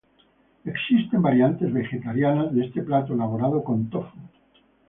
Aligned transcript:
Existen 0.65 1.21
variantes 1.21 1.71
vegetarianas 1.71 2.51
de 2.55 2.65
este 2.65 2.81
plato 2.81 3.13
elaboradas 3.13 3.61
con 3.63 3.87
tofu. 3.91 4.17